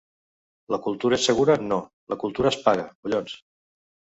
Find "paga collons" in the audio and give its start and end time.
2.69-3.37